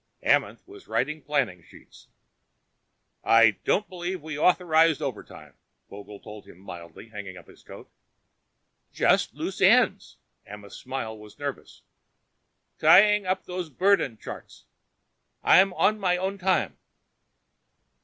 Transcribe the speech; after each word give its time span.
Amenth 0.25 0.67
was 0.67 0.87
writing 0.87 1.21
planning 1.21 1.61
sheets. 1.61 2.07
"I 3.23 3.51
don't 3.63 3.87
believe 3.87 4.23
we 4.23 4.35
authorized 4.35 4.99
overtime," 4.99 5.53
Vogel 5.91 6.19
told 6.19 6.47
him 6.47 6.57
mildly, 6.57 7.09
hanging 7.09 7.37
up 7.37 7.45
his 7.47 7.61
coat. 7.61 7.87
"Just 8.91 9.35
loose 9.35 9.61
ends." 9.61 10.17
Amenth's 10.49 10.75
smile 10.77 11.15
was 11.15 11.37
nervous. 11.37 11.83
"Tying 12.79 13.27
up 13.27 13.45
these 13.45 13.69
burden 13.69 14.17
charts. 14.17 14.65
I'm 15.43 15.71
on 15.73 15.99
my 15.99 16.17
own 16.17 16.39
time." 16.39 16.79